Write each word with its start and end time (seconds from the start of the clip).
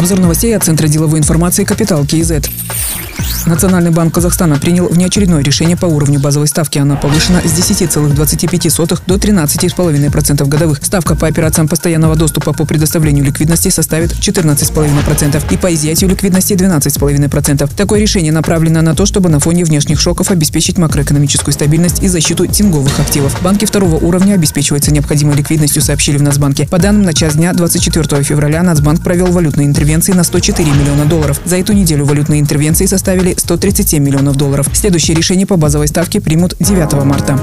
Обзор 0.00 0.18
новостей 0.18 0.56
от 0.56 0.64
Центра 0.64 0.88
деловой 0.88 1.18
информации 1.18 1.64
«Капитал 1.64 2.06
КИЗ». 2.06 2.32
Национальный 3.46 3.90
банк 3.90 4.14
Казахстана 4.14 4.58
принял 4.58 4.86
внеочередное 4.86 5.42
решение 5.42 5.76
по 5.76 5.86
уровню 5.86 6.20
базовой 6.20 6.46
ставки. 6.46 6.78
Она 6.78 6.96
повышена 6.96 7.40
с 7.40 7.58
10,25 7.58 9.02
до 9.06 9.14
13,5% 9.14 10.46
годовых. 10.46 10.80
Ставка 10.82 11.16
по 11.16 11.26
операциям 11.26 11.66
постоянного 11.66 12.16
доступа 12.16 12.52
по 12.52 12.66
предоставлению 12.66 13.24
ликвидности 13.24 13.70
составит 13.70 14.12
14,5% 14.12 15.42
и 15.52 15.56
по 15.56 15.74
изъятию 15.74 16.10
ликвидности 16.10 16.52
12,5%. 16.52 17.70
Такое 17.74 18.00
решение 18.00 18.32
направлено 18.32 18.82
на 18.82 18.94
то, 18.94 19.06
чтобы 19.06 19.30
на 19.30 19.40
фоне 19.40 19.64
внешних 19.64 20.00
шоков 20.00 20.30
обеспечить 20.30 20.76
макроэкономическую 20.76 21.54
стабильность 21.54 22.02
и 22.02 22.08
защиту 22.08 22.46
тинговых 22.46 23.00
активов. 23.00 23.40
Банки 23.42 23.64
второго 23.64 23.96
уровня 23.96 24.34
обеспечиваются 24.34 24.92
необходимой 24.92 25.36
ликвидностью, 25.36 25.82
сообщили 25.82 26.18
в 26.18 26.22
Нацбанке. 26.22 26.68
По 26.68 26.78
данным 26.78 27.02
на 27.02 27.14
час 27.14 27.34
дня 27.34 27.52
24 27.52 28.22
февраля 28.22 28.62
Нацбанк 28.62 29.02
провел 29.02 29.26
валютные 29.28 29.66
интервенции 29.90 30.12
на 30.12 30.22
104 30.22 30.70
миллиона 30.70 31.04
долларов. 31.04 31.40
За 31.44 31.56
эту 31.56 31.72
неделю 31.72 32.04
валютные 32.04 32.40
интервенции 32.40 32.86
составили 32.86 33.34
137 33.36 34.00
миллионов 34.00 34.36
долларов. 34.36 34.68
Следующее 34.72 35.16
решение 35.16 35.48
по 35.48 35.56
базовой 35.56 35.88
ставке 35.88 36.20
примут 36.20 36.54
9 36.60 37.04
марта. 37.04 37.36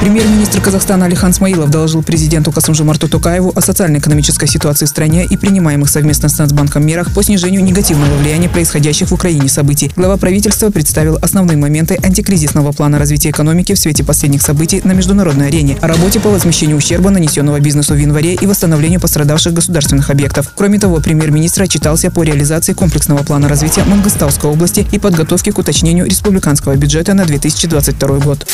Премьер-министр 0.00 0.60
Казахстана 0.60 1.06
Алихан 1.06 1.32
Смаилов 1.32 1.70
доложил 1.70 2.04
президенту 2.04 2.52
Касымжумарту 2.52 3.08
Токаеву 3.08 3.52
о 3.56 3.60
социально-экономической 3.60 4.46
ситуации 4.46 4.86
в 4.86 4.88
стране 4.88 5.26
и 5.28 5.36
принимаемых 5.36 5.90
совместно 5.90 6.28
с 6.28 6.38
Нацбанком 6.38 6.86
мерах 6.86 7.12
по 7.12 7.20
снижению 7.24 7.64
негативного 7.64 8.14
влияния 8.16 8.48
происходящих 8.48 9.08
в 9.08 9.14
Украине 9.14 9.48
событий. 9.48 9.90
Глава 9.96 10.16
правительства 10.16 10.70
представил 10.70 11.18
основные 11.20 11.56
моменты 11.56 11.98
антикризисного 12.00 12.70
плана 12.70 13.00
развития 13.00 13.30
экономики 13.30 13.74
в 13.74 13.78
свете 13.78 14.04
последних 14.04 14.42
событий 14.42 14.80
на 14.84 14.92
международной 14.92 15.48
арене, 15.48 15.76
о 15.80 15.88
работе 15.88 16.20
по 16.20 16.30
возмещению 16.30 16.76
ущерба, 16.76 17.10
нанесенного 17.10 17.58
бизнесу 17.58 17.94
в 17.94 17.98
январе 17.98 18.34
и 18.34 18.46
восстановлению 18.46 19.00
пострадавших 19.00 19.52
государственных 19.52 20.10
объектов. 20.10 20.52
Кроме 20.54 20.78
того, 20.78 21.00
премьер-министр 21.00 21.62
отчитался 21.62 22.12
по 22.12 22.22
реализации 22.22 22.72
комплексного 22.72 23.24
плана 23.24 23.48
развития 23.48 23.82
Мангостауской 23.82 24.48
области 24.48 24.86
и 24.92 25.00
подготовке 25.00 25.50
к 25.50 25.58
уточнению 25.58 26.06
республиканского 26.06 26.76
бюджета 26.76 27.14
на 27.14 27.24
2022 27.24 28.18
год. 28.18 28.46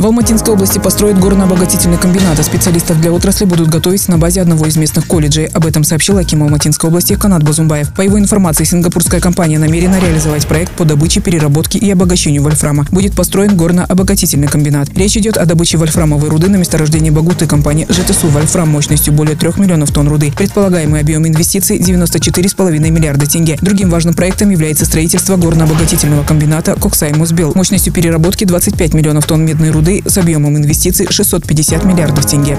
В 0.00 0.06
Алматинской 0.06 0.54
области 0.54 0.78
построят 0.78 1.18
горно-обогатительный 1.18 1.98
комбинат, 1.98 2.38
а 2.38 2.42
специалистов 2.42 2.98
для 3.02 3.12
отрасли 3.12 3.44
будут 3.44 3.68
готовить 3.68 4.08
на 4.08 4.16
базе 4.16 4.40
одного 4.40 4.64
из 4.64 4.78
местных 4.78 5.06
колледжей. 5.06 5.44
Об 5.48 5.66
этом 5.66 5.84
сообщил 5.84 6.16
Аким 6.16 6.42
Алматинской 6.42 6.88
области 6.88 7.16
Канат 7.16 7.42
Базумбаев. 7.42 7.92
По 7.92 8.00
его 8.00 8.18
информации, 8.18 8.64
сингапурская 8.64 9.20
компания 9.20 9.58
намерена 9.58 10.00
реализовать 10.00 10.46
проект 10.46 10.72
по 10.72 10.86
добыче, 10.86 11.20
переработке 11.20 11.78
и 11.78 11.90
обогащению 11.90 12.42
вольфрама. 12.42 12.86
Будет 12.90 13.12
построен 13.12 13.58
горно-обогатительный 13.58 14.48
комбинат. 14.48 14.88
Речь 14.96 15.18
идет 15.18 15.36
о 15.36 15.44
добыче 15.44 15.76
вольфрамовой 15.76 16.30
руды 16.30 16.48
на 16.48 16.56
месторождении 16.56 17.10
Багуты 17.10 17.46
компании 17.46 17.86
ЖТСУ 17.90 18.28
«Вольфрам» 18.28 18.70
мощностью 18.70 19.12
более 19.12 19.36
3 19.36 19.50
миллионов 19.58 19.90
тонн 19.90 20.08
руды. 20.08 20.32
Предполагаемый 20.34 21.02
объем 21.02 21.28
инвестиций 21.28 21.78
94,5 21.78 22.78
миллиарда 22.78 23.26
тенге. 23.26 23.58
Другим 23.60 23.90
важным 23.90 24.14
проектом 24.14 24.48
является 24.48 24.86
строительство 24.86 25.36
горно-обогатительного 25.36 26.24
комбината 26.24 26.74
«Коксай 26.74 27.12
Мосбел» 27.12 27.52
мощностью 27.54 27.92
переработки 27.92 28.44
25 28.44 28.94
миллионов 28.94 29.26
тонн 29.26 29.44
медной 29.44 29.70
руды 29.70 29.89
воды 29.90 30.02
с 30.08 30.18
объемом 30.18 30.56
инвестиций 30.56 31.06
650 31.10 31.84
миллиардов 31.84 32.26
тенге. 32.26 32.56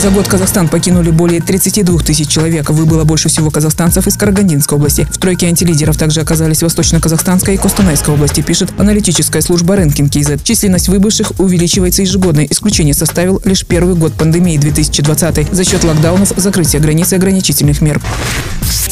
За 0.00 0.10
год 0.10 0.28
Казахстан 0.28 0.68
покинули 0.68 1.10
более 1.10 1.40
32 1.40 2.00
тысяч 2.00 2.28
человек. 2.28 2.70
Выбыло 2.70 3.04
больше 3.04 3.28
всего 3.28 3.50
казахстанцев 3.50 4.06
из 4.06 4.16
Карагандинской 4.16 4.78
области. 4.78 5.08
В 5.10 5.18
тройке 5.18 5.46
антилидеров 5.46 5.96
также 5.96 6.20
оказались 6.20 6.62
Восточно-Казахстанская 6.62 7.56
и 7.56 7.58
Костанайская 7.58 8.14
области, 8.14 8.40
пишет 8.40 8.70
аналитическая 8.78 9.40
служба 9.40 9.74
Ренкин 9.74 10.08
Киз. 10.08 10.30
Численность 10.44 10.88
выбывших 10.88 11.32
увеличивается 11.38 12.02
ежегодно. 12.02 12.44
Исключение 12.44 12.94
составил 12.94 13.40
лишь 13.44 13.64
первый 13.64 13.94
год 13.94 14.12
пандемии 14.12 14.56
2020 14.56 15.52
за 15.52 15.64
счет 15.64 15.82
локдаунов, 15.82 16.32
закрытия 16.36 16.80
границ 16.80 17.12
и 17.12 17.16
ограничительных 17.16 17.80
мер. 17.80 18.00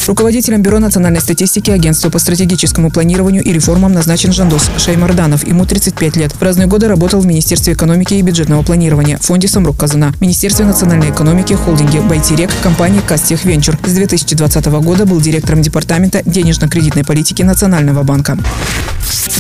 Руководителем 0.07 0.63
Бюро 0.63 0.79
национальной 0.79 1.21
статистики 1.21 1.71
Агентства 1.73 2.11
по 2.11 2.21
стратегическому 2.21 2.93
планированию 2.93 3.43
и 3.43 3.53
реформам 3.53 3.93
назначен 3.93 4.33
Жандос 4.33 4.71
Шаймарданов. 4.79 5.45
Ему 5.45 5.67
35 5.67 6.17
лет. 6.17 6.33
В 6.33 6.41
разные 6.41 6.69
годы 6.69 6.87
работал 6.87 7.21
в 7.21 7.27
Министерстве 7.27 7.73
экономики 7.73 8.15
и 8.15 8.23
бюджетного 8.23 8.63
планирования, 8.63 9.19
фонде 9.19 9.49
Самрук 9.49 9.77
Казана, 9.77 10.15
Министерстве 10.21 10.65
национальной 10.65 11.11
экономики, 11.11 11.55
холдинге 11.55 12.01
Байтерек, 12.03 12.51
компании 12.63 13.01
Кастех 13.01 13.45
Венчур. 13.45 13.77
С 13.85 13.95
2020 13.95 14.67
года 14.67 15.07
был 15.07 15.21
директором 15.21 15.61
Департамента 15.63 16.23
денежно-кредитной 16.25 17.05
политики 17.05 17.43
Национального 17.43 18.05
банка. 18.05 18.39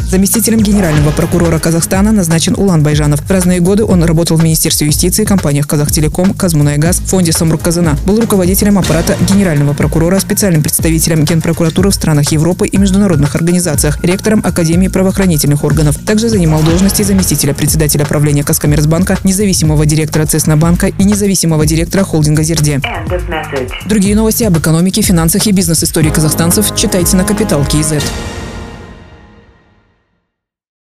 Заместителем 0.08 0.60
генерального 0.60 1.10
прокурора 1.10 1.58
Казахстана 1.58 2.12
назначен 2.12 2.54
Улан 2.56 2.84
Байжанов. 2.84 3.20
В 3.20 3.30
разные 3.30 3.58
годы 3.58 3.84
он 3.84 4.04
работал 4.04 4.36
в 4.36 4.44
Министерстве 4.44 4.86
юстиции, 4.86 5.24
компаниях 5.24 5.66
Казахтелеком, 5.66 6.32
Казмунайгаз, 6.32 7.00
фонде 7.00 7.32
Самрук 7.32 7.62
Казана. 7.62 7.98
Был 8.06 8.20
руководителем 8.20 8.78
аппарата 8.78 9.16
генерального 9.28 9.72
прокурора, 9.72 10.20
специальным 10.20 10.62
представителем 10.62 11.24
Генпрокуратуры 11.24 11.90
в 11.90 11.94
странах 11.94 12.30
Европы 12.30 12.68
и 12.68 12.76
международных 12.76 13.34
организациях, 13.34 13.98
ректором 14.04 14.42
Академии 14.44 14.86
правоохранительных 14.86 15.64
органов. 15.64 15.98
Также 16.06 16.28
занимал 16.28 16.62
должности 16.62 17.02
заместителя 17.02 17.52
председателя 17.52 18.06
правления 18.06 18.44
Казкоммерцбанка, 18.44 19.18
независимого 19.24 19.86
директора 19.86 20.24
Цеснобанка 20.24 20.86
и 20.86 21.04
независимого 21.04 21.66
директора 21.66 22.04
холдинга 22.04 22.44
«Зерде». 22.44 22.80
Другие 23.86 24.14
новости 24.14 24.44
об 24.44 24.56
экономике, 24.56 25.02
финансах 25.02 25.48
и 25.48 25.52
бизнес-истории 25.52 26.10
казахстанцев 26.10 26.76
читайте 26.76 27.16
на 27.16 27.24
Капитал 27.24 27.64
Киезет. 27.64 28.04